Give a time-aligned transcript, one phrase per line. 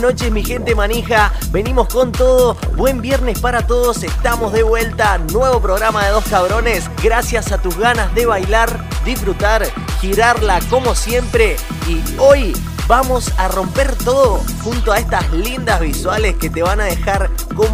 [0.00, 5.60] noches mi gente manija, venimos con todo, buen viernes para todos, estamos de vuelta, nuevo
[5.60, 9.66] programa de dos cabrones, gracias a tus ganas de bailar, disfrutar,
[10.00, 11.56] girarla como siempre.
[11.86, 12.52] Y hoy
[12.86, 17.29] vamos a romper todo junto a estas lindas visuales que te van a dejar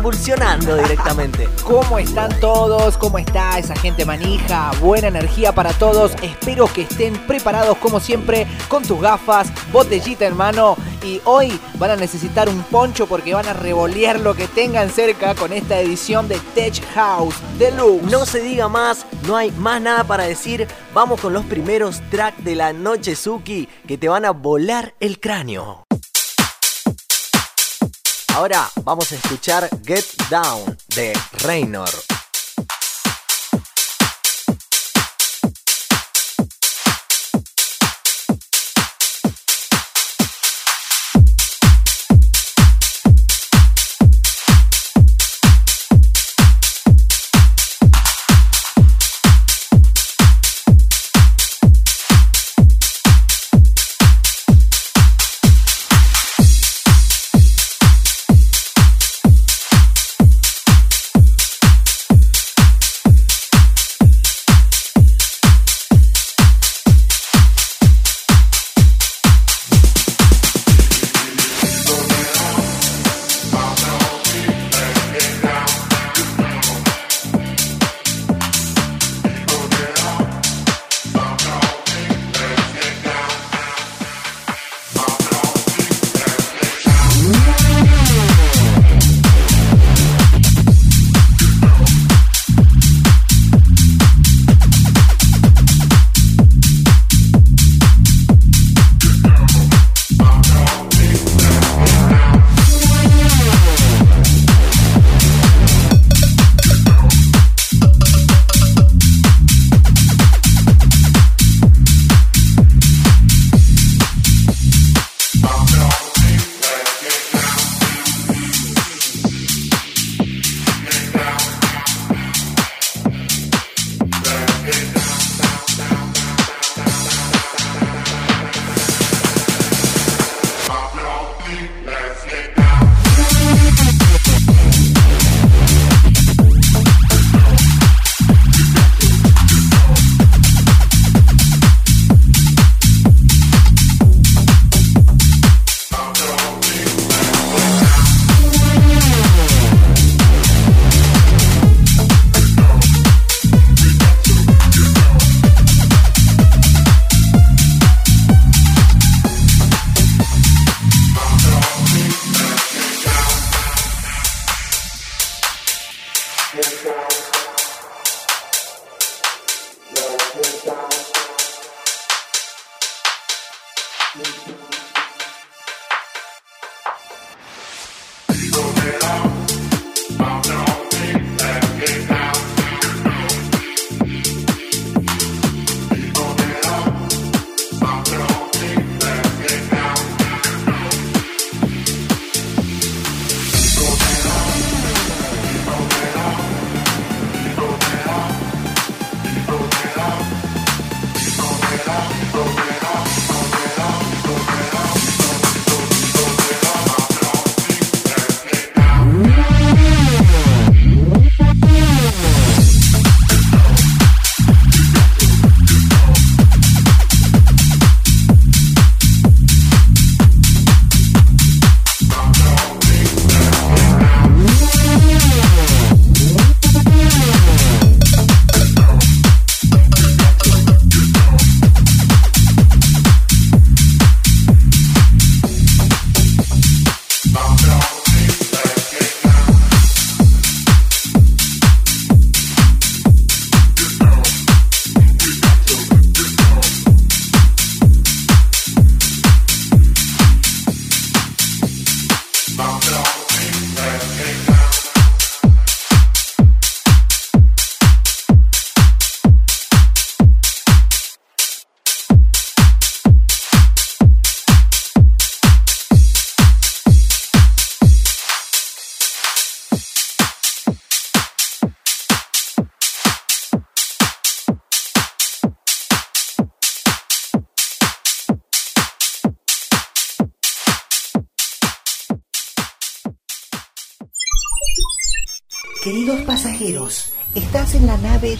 [0.06, 1.48] convulsionando directamente.
[1.64, 2.96] ¿Cómo están todos?
[2.96, 4.70] ¿Cómo está esa gente manija?
[4.80, 6.12] Buena energía para todos.
[6.22, 10.76] Espero que estén preparados como siempre con tus gafas, botellita en mano.
[11.02, 15.34] Y hoy van a necesitar un poncho porque van a revolear lo que tengan cerca
[15.34, 18.08] con esta edición de Tech House Deluxe.
[18.08, 20.68] No se diga más, no hay más nada para decir.
[20.94, 25.18] Vamos con los primeros tracks de la noche, Suki, que te van a volar el
[25.18, 25.85] cráneo.
[28.36, 31.88] Ahora vamos a escuchar Get Down de Raynor.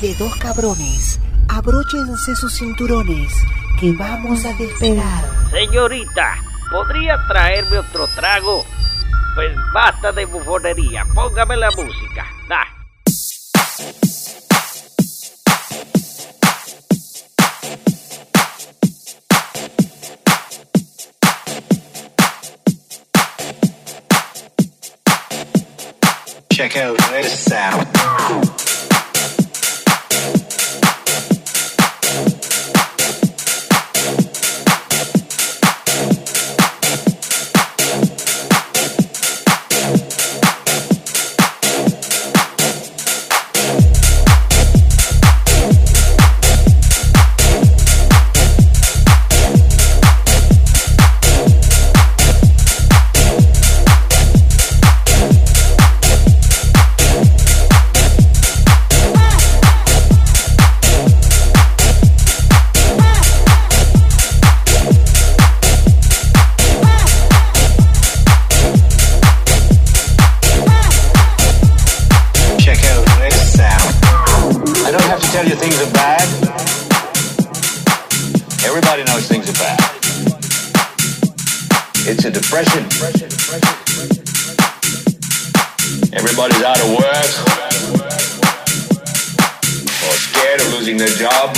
[0.00, 1.20] De dos cabrones.
[1.48, 3.32] Abróchense sus cinturones,
[3.80, 5.24] que vamos a despegar.
[5.50, 6.36] Señorita,
[6.70, 8.64] ¿podría traerme otro trago?
[9.34, 12.26] Pues basta de bufonería, póngame la música.
[12.48, 12.66] Da.
[26.50, 28.15] Check out this sound.
[75.68, 76.22] Things are bad.
[78.62, 79.80] Everybody knows things are bad.
[82.06, 82.86] It's a depression.
[86.14, 87.32] Everybody's out of work.
[90.06, 91.56] Or scared of losing their job.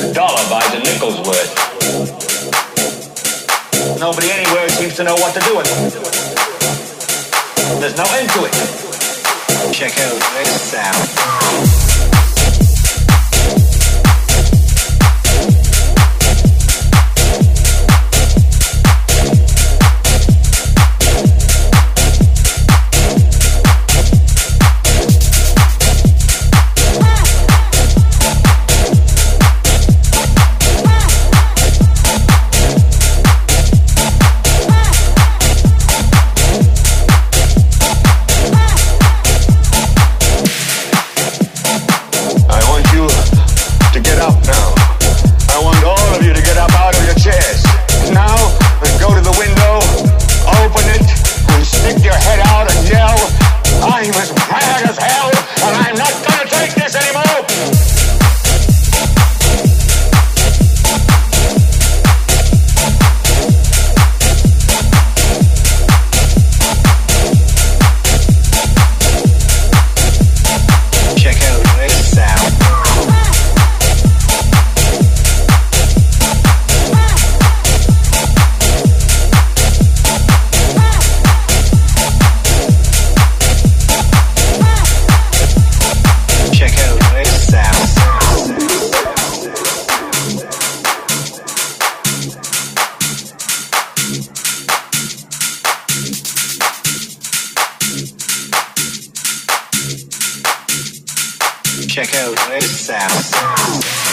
[0.00, 1.52] A dollar buys a nickel's worth.
[4.00, 5.92] Nobody anywhere seems to know what to do with it.
[7.80, 8.54] There's no end to it.
[9.74, 11.87] Check out this sound.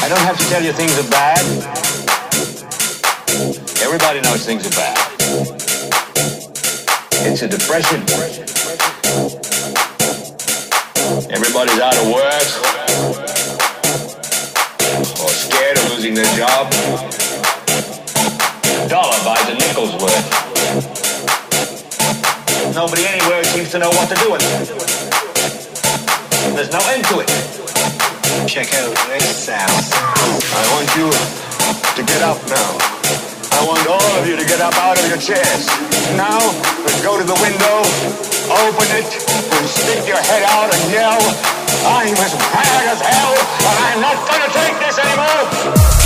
[0.06, 1.42] I don't have to tell you things are bad.
[3.82, 5.00] Everybody knows things are bad.
[7.26, 8.06] It's a depression.
[11.34, 12.50] Everybody's out of work.
[15.26, 16.70] Or scared of losing their job.
[18.88, 20.30] Dollar buys a nickel's worth.
[22.76, 24.70] Nobody anywhere seems to know what to do with it.
[26.54, 27.65] There's no end to it.
[28.44, 29.72] Check out this sound.
[29.72, 32.72] I want you to get up now.
[33.56, 35.66] I want all of you to get up out of your chairs.
[36.20, 36.44] Now,
[36.84, 37.78] let's go to the window,
[38.52, 41.22] open it, and stick your head out and yell,
[41.88, 43.34] I'm as mad as hell,
[43.72, 46.05] and I'm not gonna take this anymore!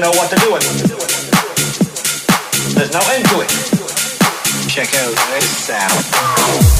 [0.00, 0.88] Know what to do with them.
[2.74, 3.50] There's no end to it.
[4.70, 6.79] Check out this sound.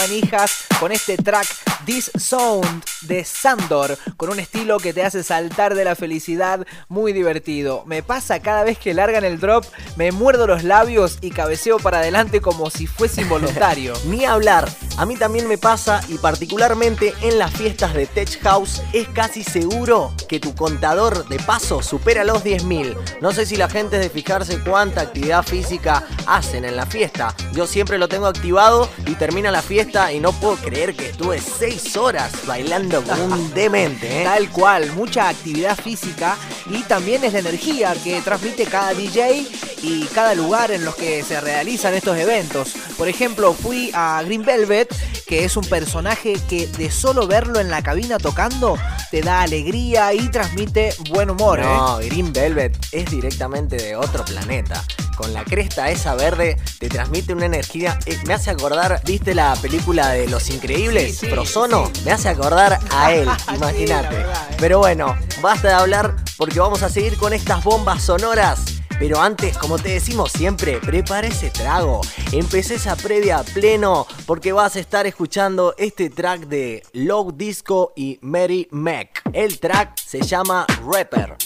[0.00, 1.46] Manijas, con este track
[1.84, 7.12] This Sound de Sandor, con un estilo que te hace saltar de la felicidad, muy
[7.12, 7.84] divertido.
[7.84, 9.66] Me pasa cada vez que largan el drop,
[9.96, 13.92] me muerdo los labios y cabeceo para adelante como si fuese involuntario.
[14.06, 18.80] Ni hablar, a mí también me pasa y particularmente en las fiestas de Tech House
[18.94, 22.96] es casi seguro que tu contador de paso supera los 10.000.
[23.20, 27.34] No sé si la gente es de fijarse cuánta actividad física hacen en la fiesta.
[27.52, 31.40] Yo siempre lo tengo activado y termina la fiesta y no puedo creer que estuve
[31.40, 34.20] 6 horas bailando como un demente.
[34.20, 34.24] ¿eh?
[34.24, 36.36] Tal cual, mucha actividad física
[36.70, 39.46] y también es la energía que transmite cada DJ
[39.82, 42.70] y cada lugar en los que se realizan estos eventos.
[42.96, 44.94] Por ejemplo, fui a Green Velvet,
[45.26, 48.76] que es un personaje que de solo verlo en la cabina tocando
[49.10, 51.60] te da alegría y transmite buen humor.
[51.60, 51.62] ¿eh?
[51.64, 54.84] No, Green Velvet es directamente de otro planeta.
[55.16, 57.98] Con la cresta esa verde te transmite una energía.
[58.06, 61.12] eh, me hace acordar, ¿viste la película de Los Increíbles?
[61.18, 61.90] Sí, sí, Prosono.
[61.94, 62.02] sí.
[62.04, 64.14] Me hace acordar a él, imagínate.
[64.20, 64.24] eh.
[64.58, 68.82] Pero bueno, basta de hablar porque vamos a seguir con estas bombas sonoras.
[68.98, 72.02] Pero antes, como te decimos siempre, prepara ese trago.
[72.32, 77.94] Empecé esa previa a pleno porque vas a estar escuchando este track de Low Disco
[77.96, 79.22] y Mary Mac.
[79.32, 81.38] El track se llama Rapper.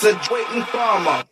[0.00, 1.24] It's a waiting farmer.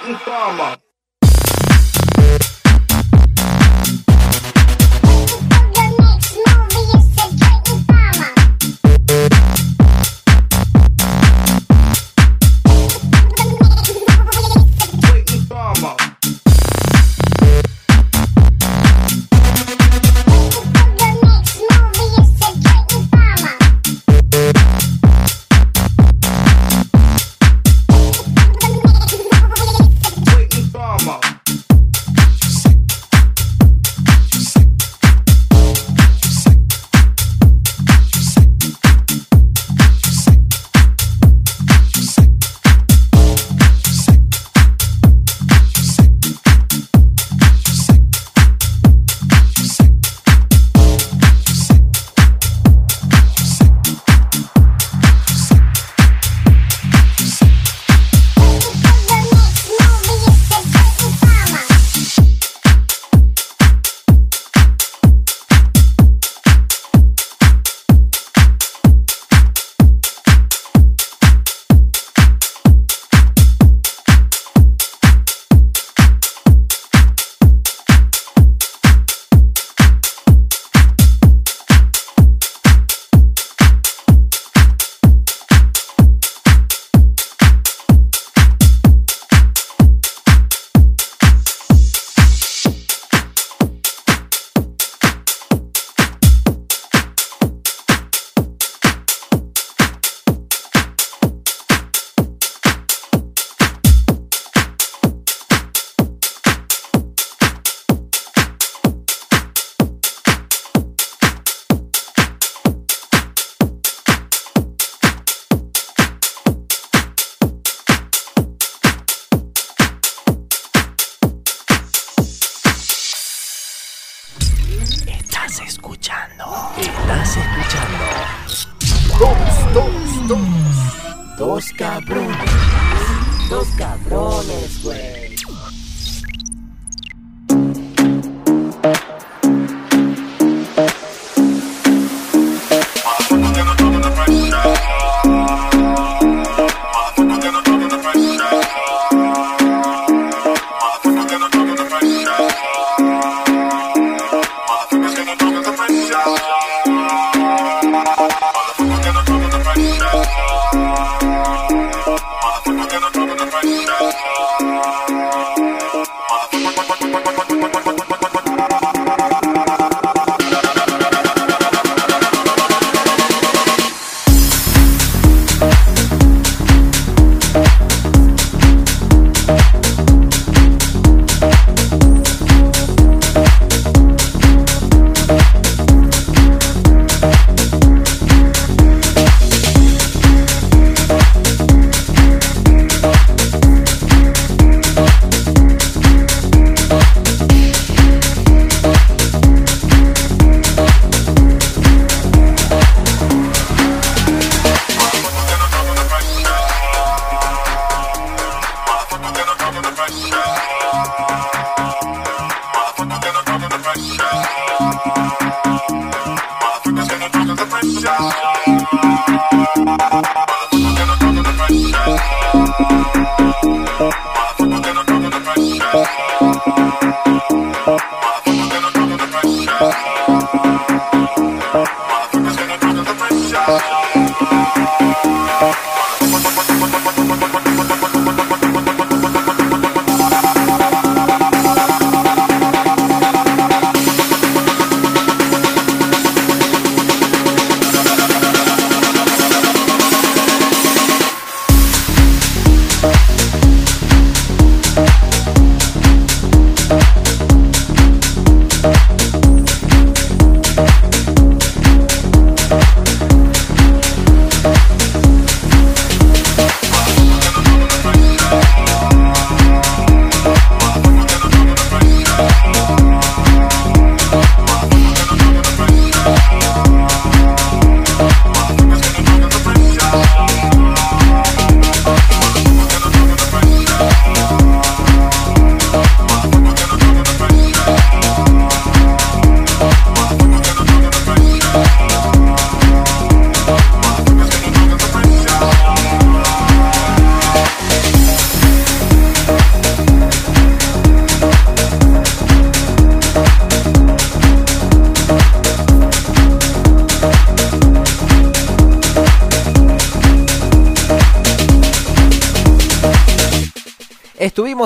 [0.00, 0.80] Toma!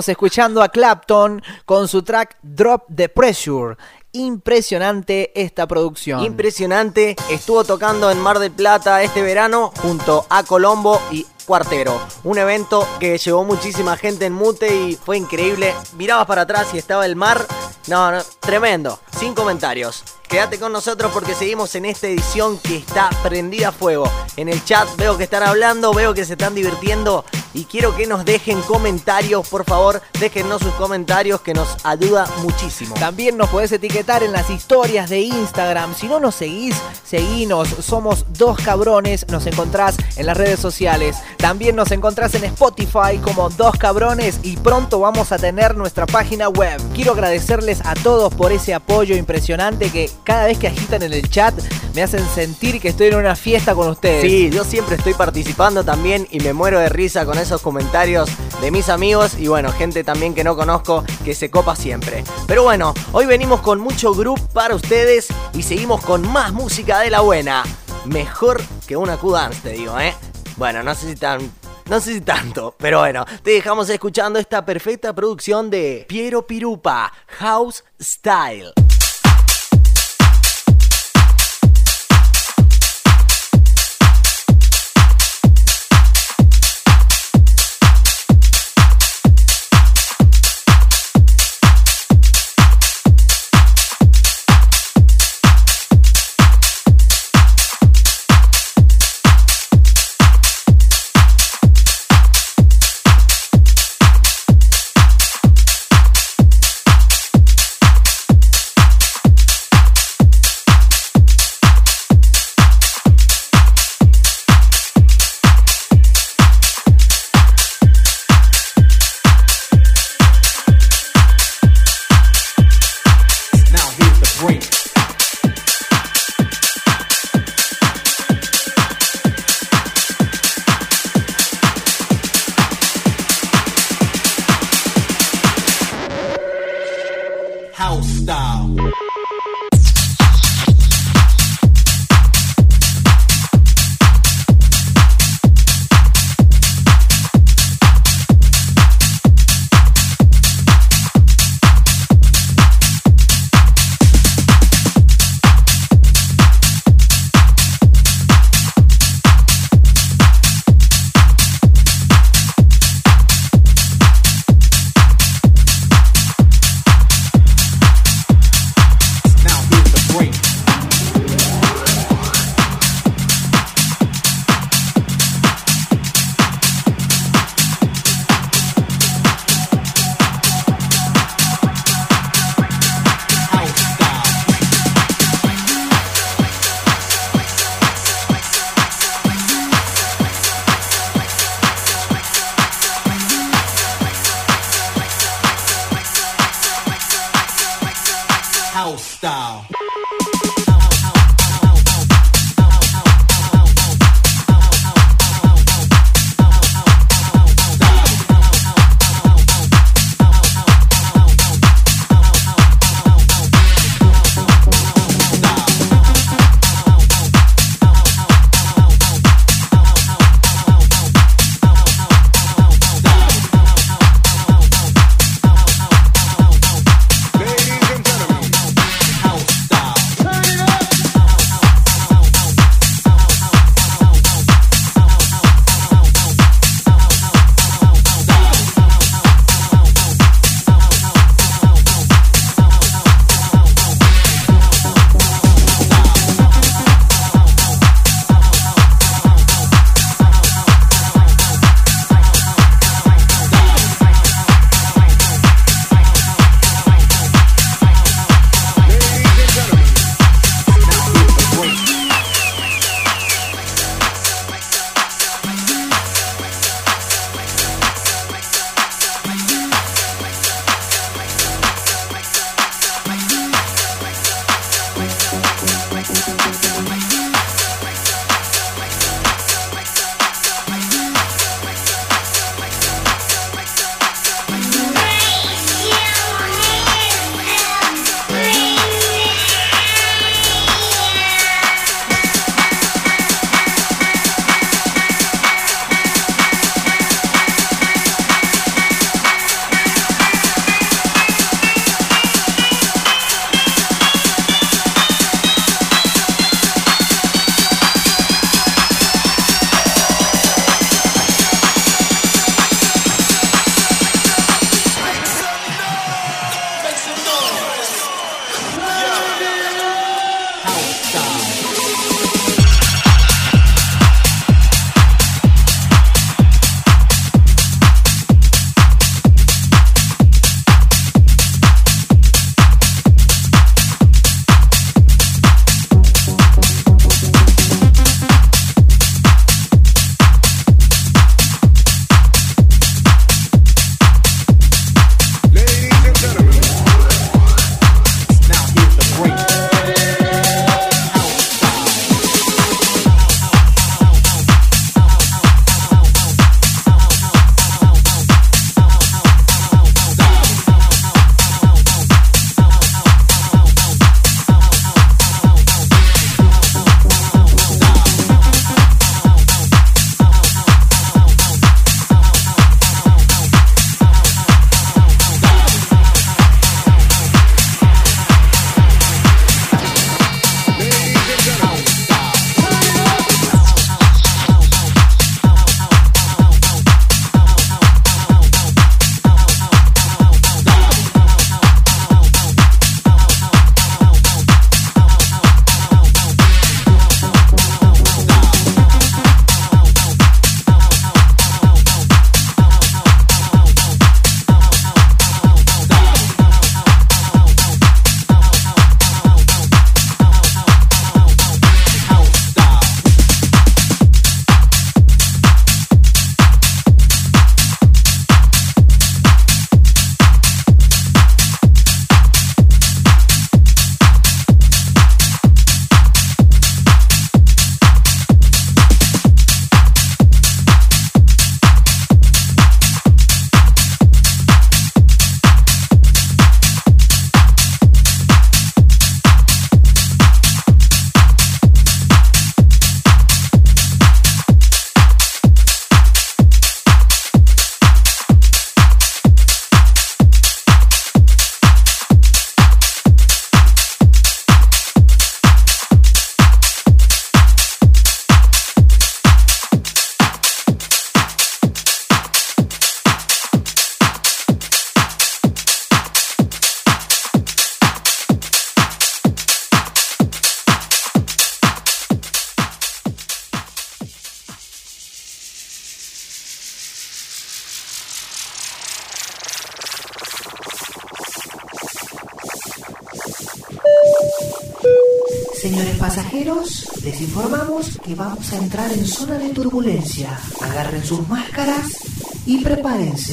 [0.09, 3.77] Escuchando a Clapton con su track Drop the Pressure.
[4.13, 6.23] Impresionante esta producción.
[6.23, 12.01] Impresionante, estuvo tocando en Mar del Plata este verano junto a Colombo y Cuartero.
[12.23, 15.75] Un evento que llevó muchísima gente en mute y fue increíble.
[15.97, 17.47] Mirabas para atrás y estaba el mar.
[17.89, 18.99] No, no, tremendo.
[19.19, 20.05] Sin comentarios.
[20.35, 24.11] Quédate con nosotros porque seguimos en esta edición que está prendida a fuego.
[24.37, 28.09] En el chat veo que están hablando, veo que se están divirtiendo y quiero que
[28.09, 32.97] nos dejen comentarios, por favor, déjennos sus comentarios que nos ayuda muchísimo.
[32.97, 35.95] También nos podés etiquetar en las historias de Instagram.
[35.95, 37.69] Si no nos seguís, seguinos.
[37.69, 39.27] Somos dos cabrones.
[39.29, 41.17] Nos encontrás en las redes sociales.
[41.37, 46.49] También nos encontrás en Spotify como dos cabrones y pronto vamos a tener nuestra página
[46.49, 46.83] web.
[46.93, 51.29] Quiero agradecerles a todos por ese apoyo impresionante que cada vez que agitan en el
[51.29, 51.55] chat
[51.95, 54.23] me hacen sentir que estoy en una fiesta con ustedes.
[54.23, 58.29] Sí, yo siempre estoy participando también y me muero de risa con esos comentarios
[58.61, 62.25] de mis amigos y bueno, gente también que no conozco que se copa siempre.
[62.47, 67.11] Pero bueno, hoy venimos con mucho group para ustedes y seguimos con más música de
[67.11, 67.63] la buena.
[68.07, 70.15] Mejor que una Q-Dance, te digo, ¿eh?
[70.57, 71.53] Bueno, no sé si tan...
[71.89, 77.13] No sé si tanto, pero bueno, te dejamos escuchando esta perfecta producción de Piero Pirupa,
[77.27, 78.73] House Style.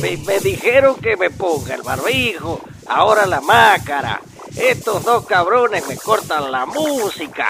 [0.02, 4.20] Me, dijeron que me ponga el barbijo, ahora la máscara.
[4.56, 7.48] Estos dos cabrones me cortan la música.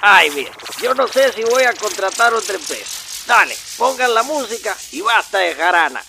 [0.00, 0.48] Ay, bien,
[0.80, 3.24] yo no sé si voy a contratar otra empresa.
[3.26, 6.00] Dale, pongan la música y basta de jarana.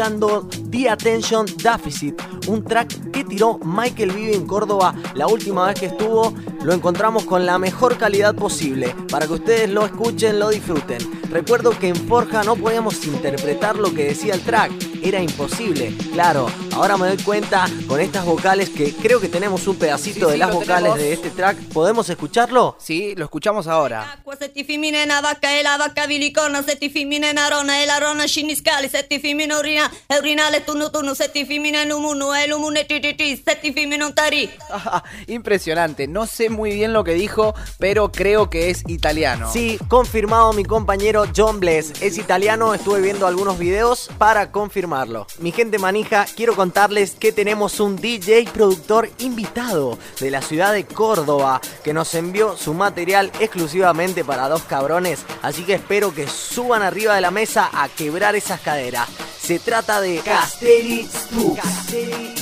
[0.00, 2.14] The Attention Deficit,
[2.48, 6.32] un track que tiró Michael Vive en Córdoba la última vez que estuvo.
[6.64, 10.98] Lo encontramos con la mejor calidad posible para que ustedes lo escuchen, lo disfruten.
[11.30, 14.72] Recuerdo que en Forja no podíamos interpretar lo que decía el track,
[15.02, 15.94] era imposible.
[16.14, 16.46] Claro,
[16.80, 20.32] ahora me doy cuenta con estas vocales que creo que tenemos un pedacito Sí, de
[20.32, 20.98] sí, las vocales tenemos.
[20.98, 21.58] de este track.
[21.74, 22.76] ¿Podemos escucharlo?
[22.78, 24.16] Sí, lo escuchamos ahora.
[24.16, 24.24] E e
[34.38, 36.08] e e Impresionante.
[36.08, 39.52] No sé muy bien lo que dijo, pero creo que es italiano.
[39.52, 42.00] Sí, confirmado mi compañero John Bless.
[42.00, 45.26] Es italiano, estuve viendo algunos videos para confirmarlo.
[45.40, 50.84] Mi gente manija, quiero contarles que tenemos un DJ productor invitado de la ciudad de
[50.84, 55.24] Córdoba que nos envió su material exclusivamente para dos cabrones.
[55.42, 59.08] Así que espero que suban arriba de la mesa a quebrar esas caderas.
[59.40, 61.08] Se trata de Castelli.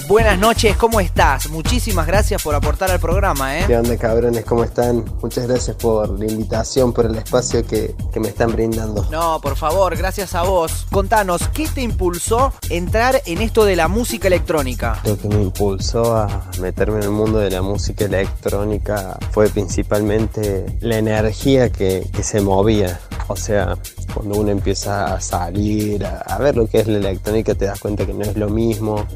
[0.09, 1.49] Buenas noches, ¿cómo estás?
[1.49, 3.65] Muchísimas gracias por aportar al programa, ¿eh?
[3.67, 4.45] ¿Qué onda cabrones?
[4.45, 5.05] ¿Cómo están?
[5.23, 9.07] Muchas gracias por la invitación, por el espacio que, que me están brindando.
[9.11, 10.87] No, por favor, gracias a vos.
[10.91, 15.01] Contanos, ¿qué te impulsó entrar en esto de la música electrónica?
[15.05, 20.67] Lo que me impulsó a meterme en el mundo de la música electrónica fue principalmente
[20.81, 22.99] la energía que, que se movía.
[23.29, 23.77] O sea,
[24.15, 27.79] cuando uno empieza a salir, a, a ver lo que es la electrónica, te das
[27.79, 29.07] cuenta que no es lo mismo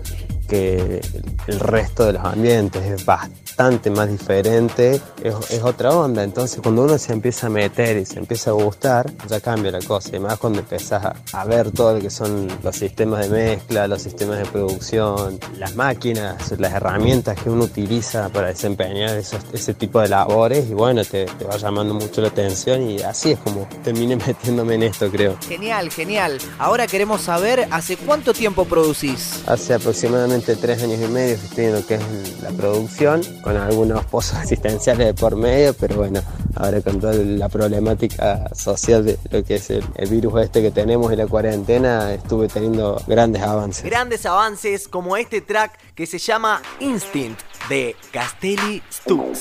[0.52, 1.00] que
[1.46, 3.51] el, resto de los ambientes, es bastante
[3.90, 6.22] más diferente, es, es otra onda.
[6.22, 9.80] Entonces, cuando uno se empieza a meter y se empieza a gustar, ya cambia la
[9.80, 10.16] cosa.
[10.16, 13.86] Y más cuando empezás a, a ver todo lo que son los sistemas de mezcla,
[13.86, 19.74] los sistemas de producción, las máquinas, las herramientas que uno utiliza para desempeñar esos, ese
[19.74, 20.68] tipo de labores.
[20.68, 24.74] Y bueno, te, te va llamando mucho la atención y así es como terminé metiéndome
[24.74, 25.36] en esto, creo.
[25.48, 26.38] Genial, genial.
[26.58, 29.42] Ahora queremos saber, ¿hace cuánto tiempo producís?
[29.46, 33.56] Hace aproximadamente tres años y medio que estoy en lo que es la producción, con
[33.56, 36.20] algunos pozos asistenciales de por medio, pero bueno,
[36.56, 40.70] ahora con toda la problemática social de lo que es el, el virus este que
[40.70, 43.84] tenemos y la cuarentena, estuve teniendo grandes avances.
[43.84, 49.40] Grandes avances como este track que se llama Instinct de Castelli Stux.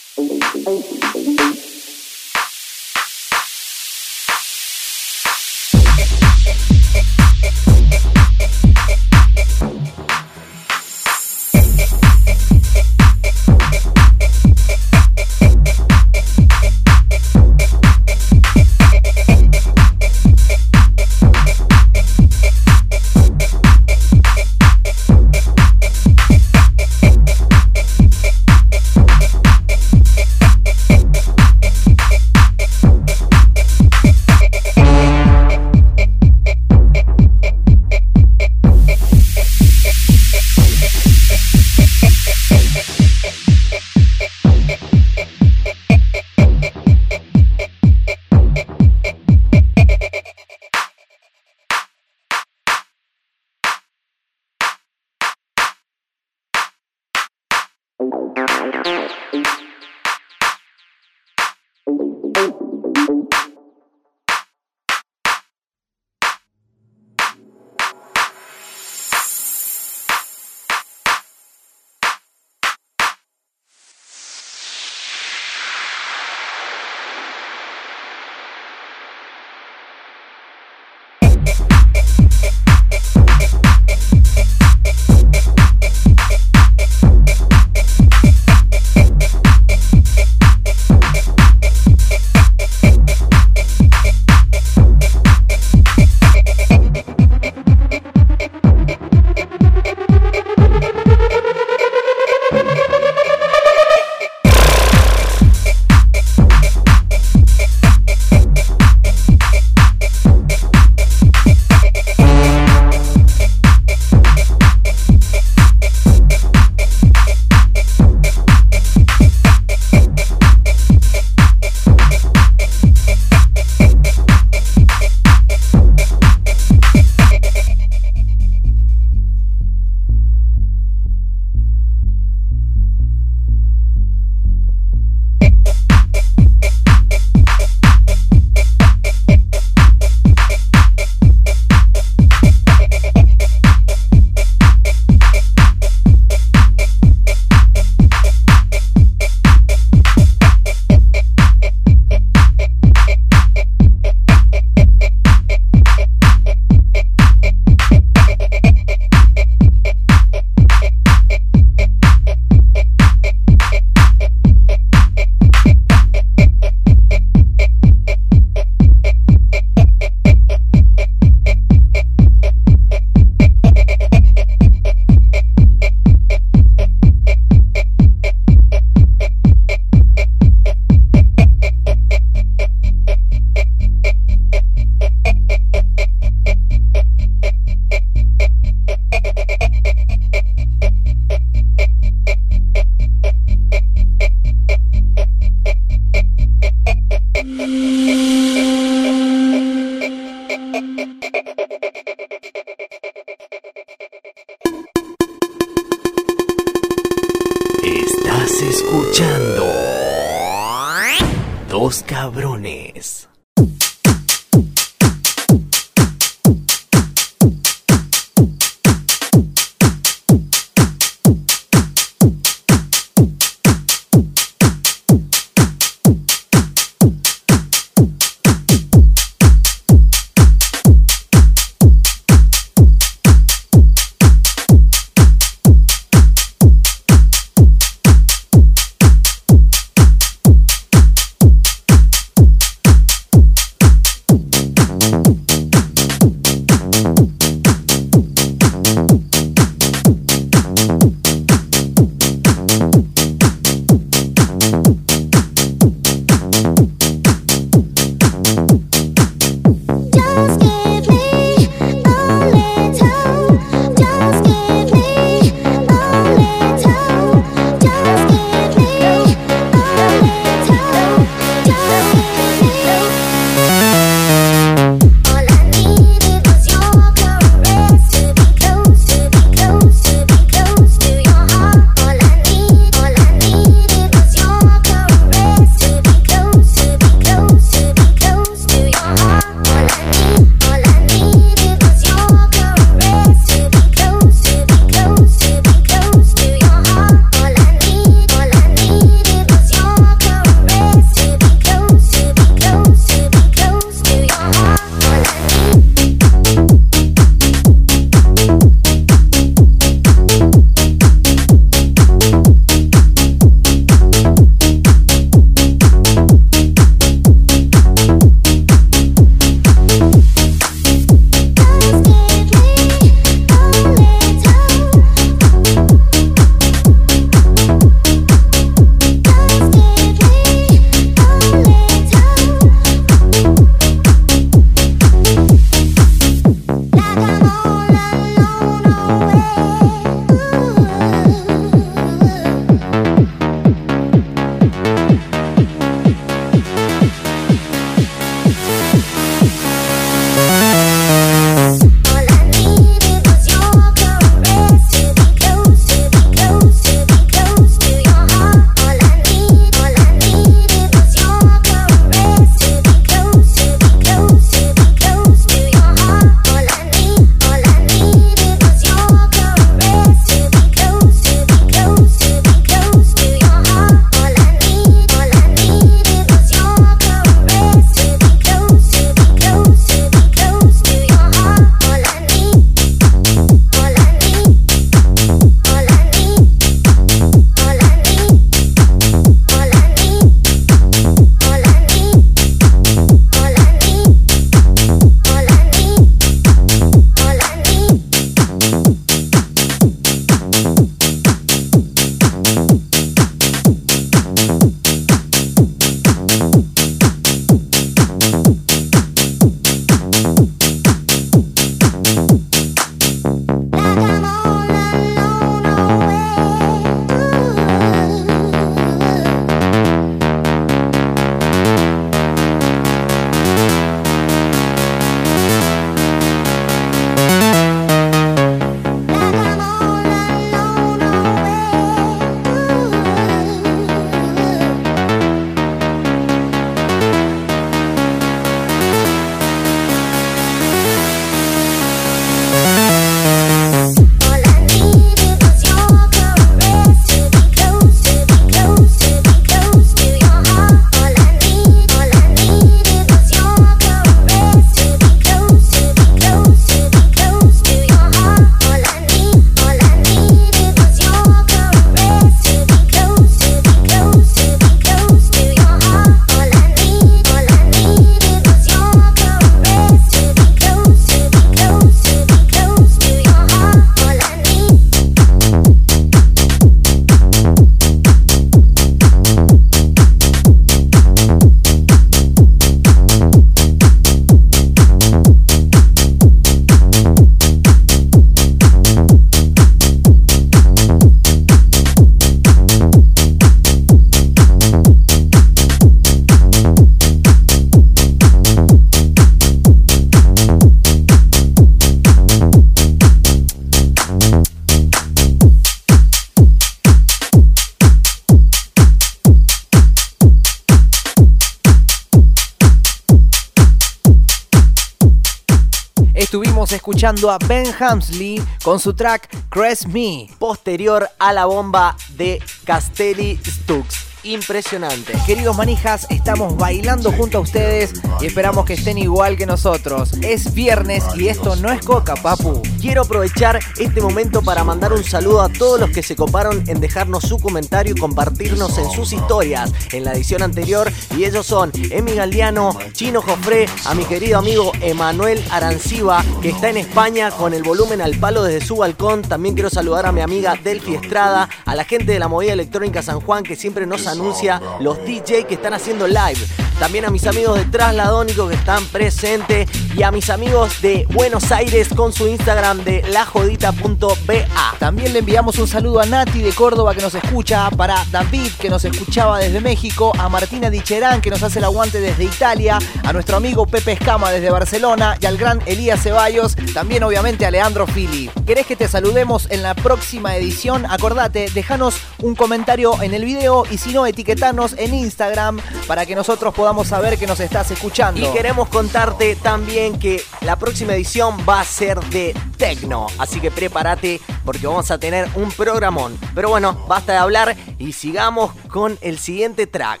[517.02, 520.28] Escuchando a Ben Hamsley con su track Crest Me.
[520.38, 524.11] Posterior a la bomba de Castelli Stux.
[524.24, 525.14] Impresionante.
[525.26, 530.12] Queridos manijas, estamos bailando junto a ustedes y esperamos que estén igual que nosotros.
[530.22, 532.62] Es viernes y esto no es coca, papu.
[532.80, 536.78] Quiero aprovechar este momento para mandar un saludo a todos los que se coparon en
[536.78, 540.92] dejarnos su comentario y compartirnos en sus historias en la edición anterior.
[541.16, 546.70] Y ellos son Emi Galdiano, Chino Jofré, a mi querido amigo Emanuel Aranciba, que está
[546.70, 549.22] en España con el volumen al palo desde su balcón.
[549.22, 553.02] También quiero saludar a mi amiga Delphi Estrada, a la gente de la movida electrónica
[553.02, 556.38] San Juan que siempre nos anuncia los DJ que están haciendo live.
[556.78, 561.52] También a mis amigos de Trasladónico que están presentes y a mis amigos de Buenos
[561.52, 564.74] Aires con su Instagram de lajodita.ba.
[564.78, 568.68] También le enviamos un saludo a Nati de Córdoba que nos escucha, para David que
[568.68, 573.12] nos escuchaba desde México, a Martina Dicherán que nos hace el aguante desde Italia, a
[573.12, 577.86] nuestro amigo Pepe Escama desde Barcelona y al gran Elías Ceballos, también obviamente a Leandro
[577.86, 578.30] Fili.
[578.46, 580.84] ¿Querés que te saludemos en la próxima edición?
[580.86, 586.14] Acordate, déjanos un comentario en el video y si no, etiquetanos en Instagram para que
[586.14, 588.20] nosotros podamos saber que nos estás escuchando.
[588.20, 593.06] Y queremos contarte también que la próxima edición va a ser de Tecno.
[593.18, 596.18] Así que prepárate porque vamos a tener un programón.
[596.34, 600.00] Pero bueno, basta de hablar y sigamos con el siguiente track.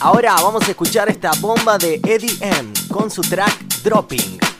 [0.00, 4.53] Ahora vamos a escuchar esta bomba de Eddie M con su track Dropping.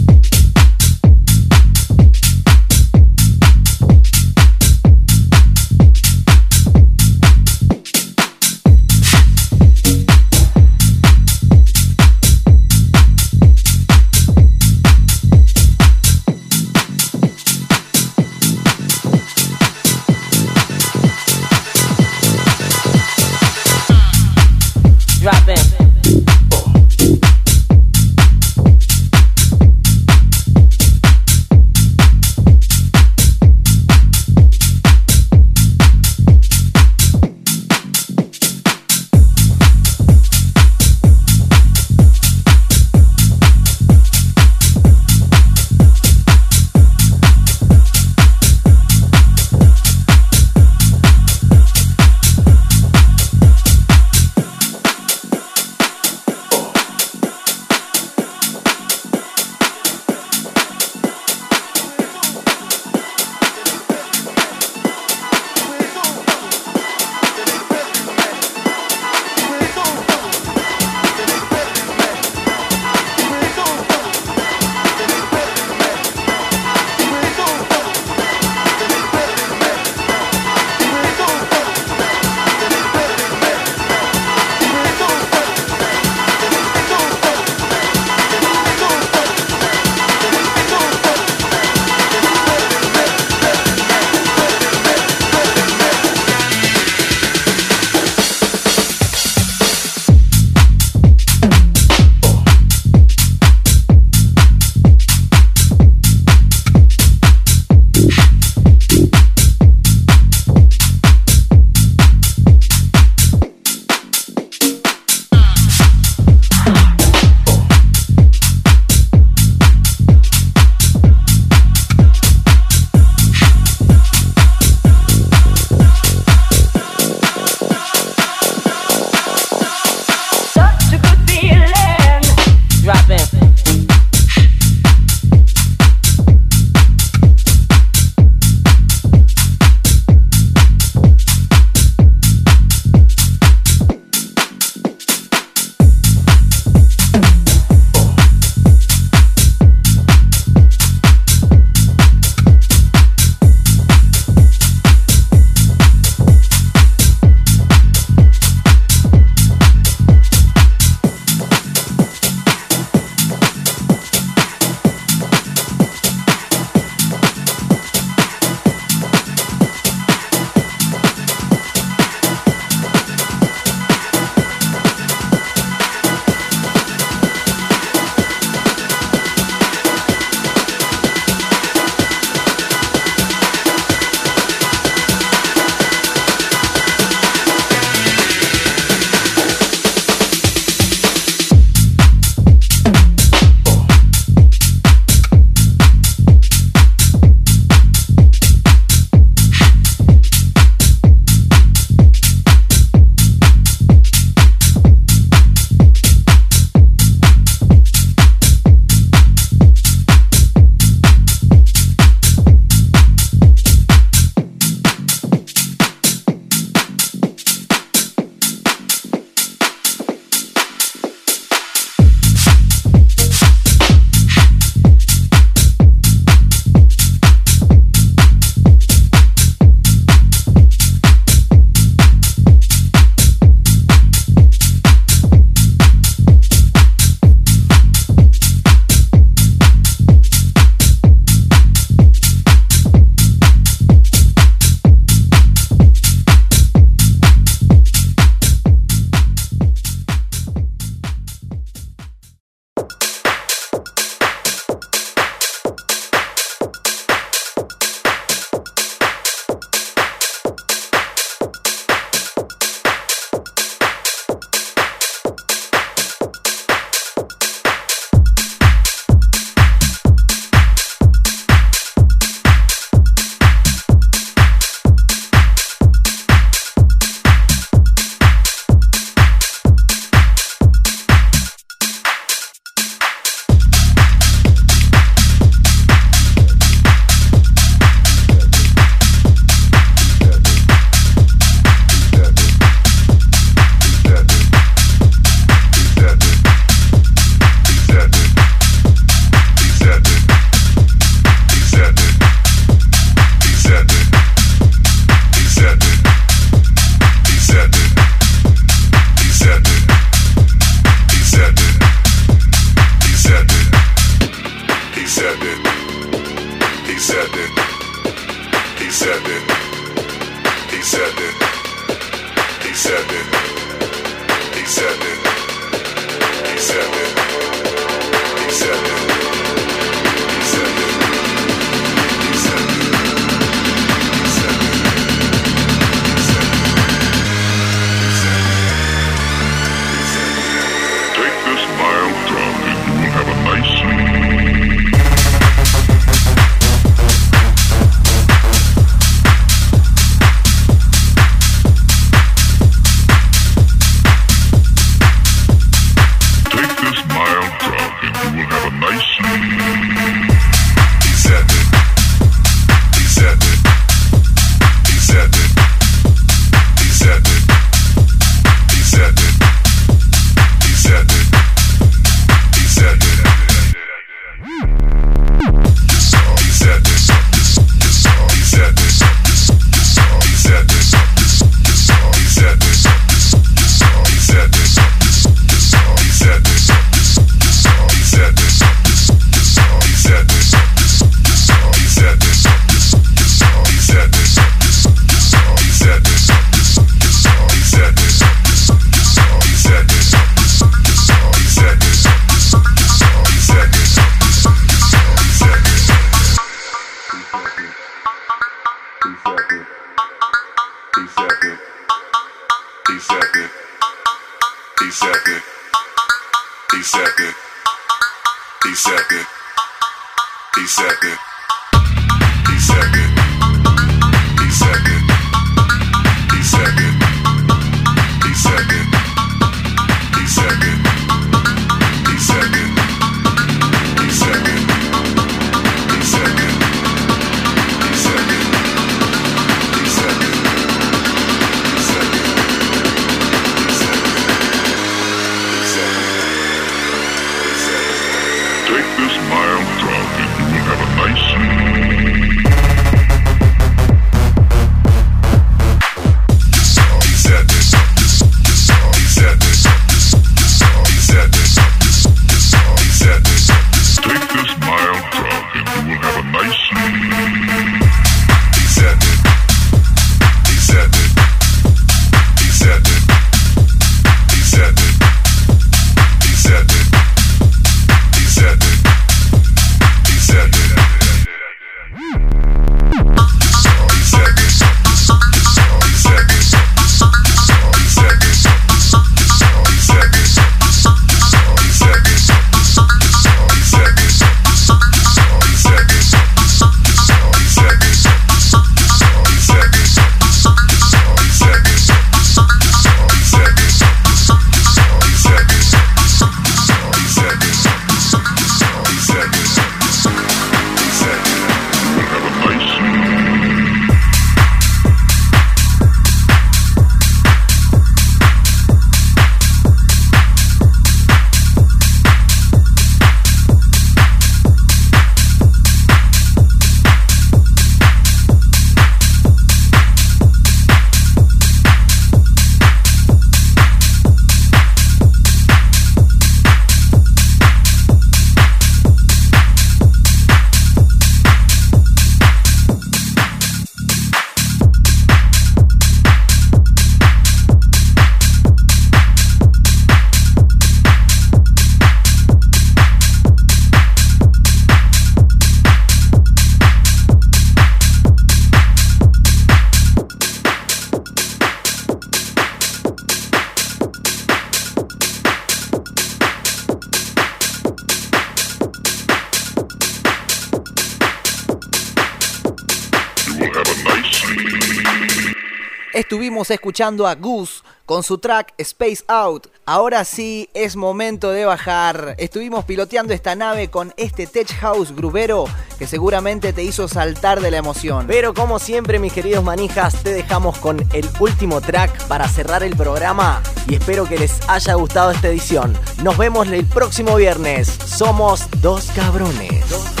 [576.81, 579.47] A Goose con su track Space Out.
[579.67, 582.15] Ahora sí es momento de bajar.
[582.17, 585.45] Estuvimos piloteando esta nave con este Tech House grubero
[585.77, 588.07] que seguramente te hizo saltar de la emoción.
[588.07, 592.75] Pero como siempre, mis queridos manijas, te dejamos con el último track para cerrar el
[592.75, 595.77] programa y espero que les haya gustado esta edición.
[596.01, 597.67] Nos vemos el próximo viernes.
[597.67, 600.00] Somos dos cabrones.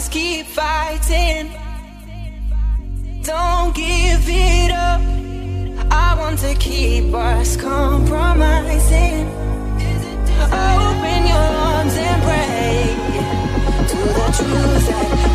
[0.00, 1.52] must keep fighting.
[3.22, 5.02] Don't give it up.
[5.92, 9.28] I want to keep us compromising.
[10.40, 12.96] Open your arms and pray
[13.90, 15.29] to the truth